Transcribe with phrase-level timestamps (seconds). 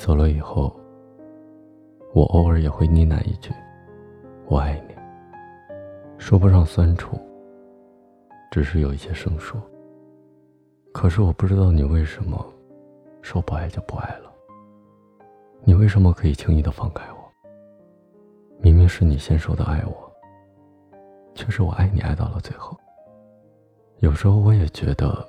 [0.00, 0.74] 走了以后，
[2.14, 3.52] 我偶尔也会呢喃一句
[4.48, 4.94] ：“我爱你。”
[6.16, 7.20] 说不上酸楚，
[8.50, 9.60] 只是有一些生疏。
[10.90, 12.42] 可是我不知道你为什么
[13.20, 14.32] 说不爱就不爱了。
[15.64, 17.48] 你为什么可以轻易的放开我？
[18.58, 20.10] 明明是你先说的爱我，
[21.34, 22.74] 却是我爱你爱到了最后。
[23.98, 25.28] 有时候我也觉得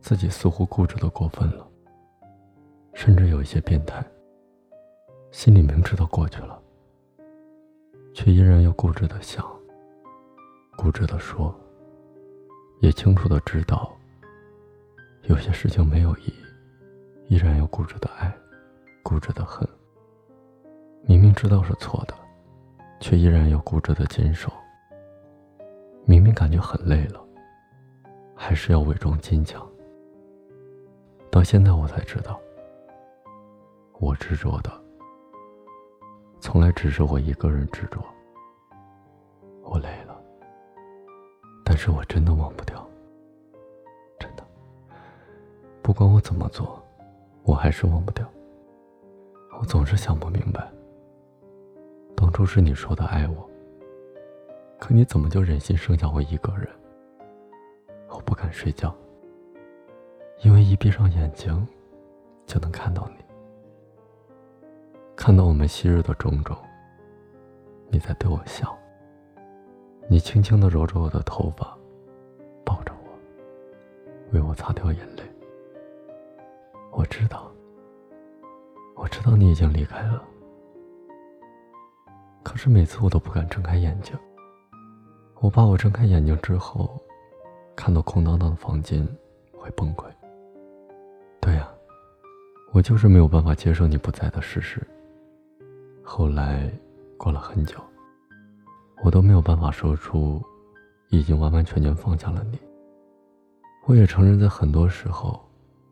[0.00, 1.66] 自己似乎固执的过分了，
[3.00, 4.04] 甚至有一些变态。
[5.30, 6.60] 心里明知道过去了，
[8.12, 9.42] 却依然要固执的想。
[10.76, 11.58] 固执的说，
[12.80, 13.90] 也清楚的知道，
[15.22, 18.30] 有些事情没有意义，依然要固执的爱，
[19.02, 19.66] 固执的恨。
[21.06, 22.12] 明明知道是错的，
[23.00, 24.52] 却依然要固执的坚守。
[26.04, 27.18] 明明感觉很累了，
[28.34, 29.66] 还是要伪装坚强。
[31.30, 32.38] 到现在我才知道，
[34.00, 34.72] 我执着的，
[36.40, 38.02] 从来只是我一个人执着。
[39.62, 40.18] 我累了。
[41.62, 42.88] 但是我真的忘不掉，
[44.18, 44.42] 真的。
[45.82, 46.82] 不管我怎么做，
[47.42, 48.26] 我还是忘不掉。
[49.60, 50.66] 我总是想不明白，
[52.16, 53.46] 当初是你说的爱我，
[54.78, 56.66] 可你怎么就忍心剩下我一个人？
[58.08, 58.96] 我不敢睡觉，
[60.42, 61.68] 因为一闭上眼睛，
[62.46, 63.22] 就能看到你，
[65.22, 66.56] 看到我们昔日的种种。
[67.90, 68.74] 你在对我笑。
[70.08, 71.76] 你轻轻的揉着我的头发，
[72.64, 73.12] 抱着我，
[74.32, 75.22] 为我擦掉眼泪。
[76.90, 77.52] 我知道，
[78.96, 80.24] 我知道你已经离开了。
[82.42, 84.18] 可是每次我都不敢睁开眼睛，
[85.40, 86.98] 我怕我睁开眼睛之后，
[87.76, 89.06] 看到空荡荡的房间
[89.52, 90.06] 会崩溃。
[91.42, 91.68] 对呀，
[92.72, 94.80] 我就是没有办法接受你不在的事实。
[96.12, 96.68] 后来，
[97.16, 97.76] 过了很久。
[99.04, 100.42] 我都没有办法说出，
[101.08, 102.58] 已经完完全全放下了你。
[103.86, 105.40] 我也承认，在很多时候，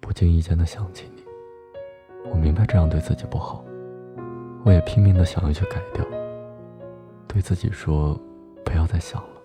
[0.00, 1.22] 不经意间的想起你。
[2.28, 3.64] 我明白这样对自己不好，
[4.64, 6.04] 我也拼命的想要去改掉，
[7.28, 8.20] 对自己说
[8.64, 9.40] 不要再想了。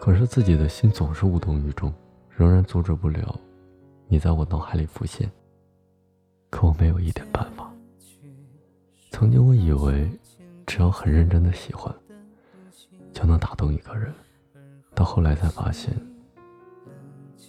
[0.00, 1.94] 可是自己的心总是无动于衷，
[2.28, 3.38] 仍然阻止不了
[4.08, 5.30] 你在我脑海里浮现。
[6.50, 7.63] 可我没有一点办法。
[9.16, 10.10] 曾经我以为，
[10.66, 11.94] 只要很认真的喜欢。
[13.12, 14.12] 就能打动一个人，
[14.92, 15.94] 到后来才发现，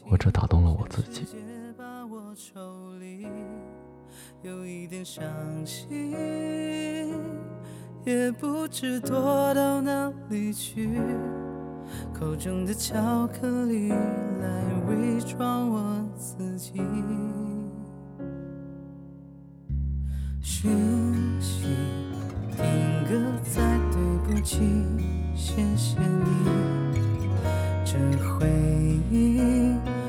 [0.08, 1.26] 我只打动了我自己。
[4.44, 5.26] 有一点伤
[5.66, 5.90] 心，
[8.06, 11.02] 也不知躲到哪里去，
[12.14, 16.80] 口中的巧克力来伪装我自己。
[20.48, 20.70] 讯
[21.42, 21.64] 息
[22.56, 22.64] 定
[23.10, 24.60] 格在对不起。
[25.34, 27.00] 谢谢你，
[27.84, 28.48] 这回
[29.10, 29.40] 忆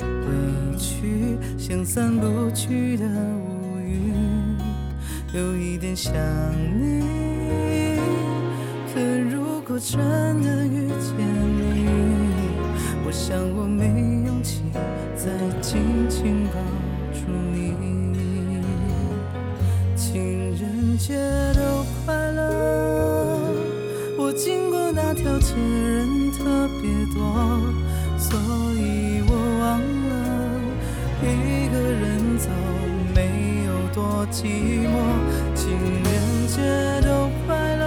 [0.03, 4.13] 委屈，像散不去的乌云，
[5.33, 6.13] 有一点想
[6.79, 7.01] 你。
[8.93, 9.99] 可如果真
[10.43, 11.17] 的遇见
[11.57, 11.89] 你，
[13.07, 13.87] 我想我没
[14.27, 14.65] 勇气
[15.17, 15.31] 再
[15.63, 15.81] 紧
[16.11, 16.61] 紧抱
[17.15, 17.21] 住
[17.55, 18.06] 你。
[21.07, 21.15] 节
[21.55, 22.43] 都快乐，
[24.19, 24.91] 我经过。
[24.91, 27.23] 那条街人特别多，
[28.19, 28.37] 所
[28.75, 29.31] 以我
[29.61, 29.79] 忘
[30.09, 30.15] 了
[31.23, 32.49] 一个人走
[33.15, 34.91] 没有多寂寞。
[35.55, 35.71] 情
[36.03, 36.13] 人
[36.49, 36.57] 节
[37.07, 37.85] 都快乐，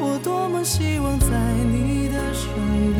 [0.00, 1.28] 我多么希望在
[1.70, 2.48] 你的身
[2.94, 2.98] 边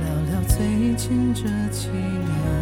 [0.00, 2.59] 聊聊最近这几年。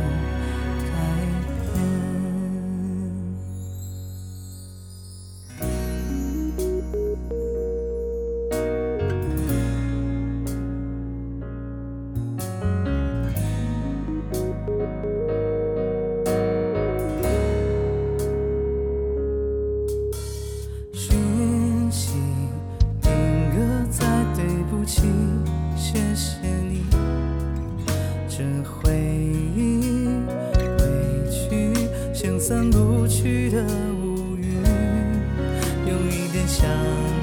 [36.58, 36.68] 想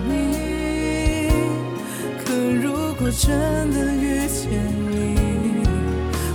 [0.07, 0.13] 你。
[2.23, 2.33] 可
[2.63, 4.49] 如果真的遇见
[4.89, 4.93] 你，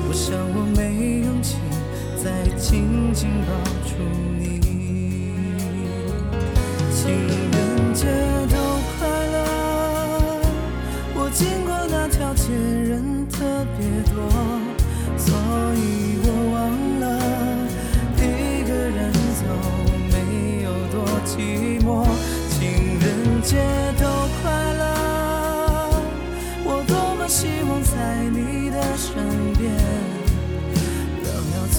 [0.06, 0.80] 我想我没
[1.24, 1.56] 勇气
[2.22, 3.48] 再紧紧抱
[3.88, 3.90] 住
[4.38, 4.60] 你。
[6.92, 7.00] 情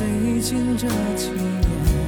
[0.02, 2.01] 最近这几年。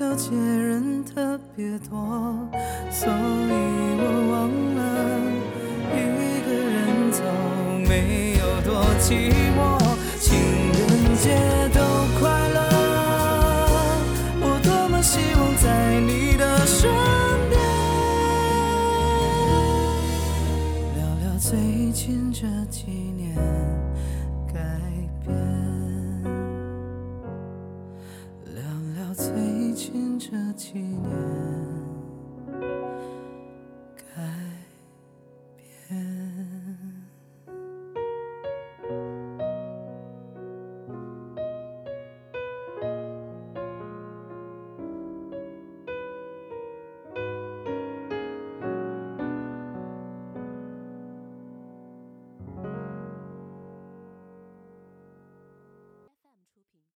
[0.00, 2.38] 条街人特别多，
[2.90, 3.12] 所以
[4.00, 4.80] 我忘了
[5.92, 6.00] 一
[6.40, 7.20] 个人走
[7.86, 9.60] 没有多寂寞。
[10.18, 10.32] 情
[10.72, 10.80] 人
[11.16, 11.36] 节
[11.74, 11.78] 都
[12.18, 12.58] 快乐，
[14.40, 16.90] 我多么希望在你的身
[17.50, 17.60] 边，
[20.96, 22.80] 聊聊最近这几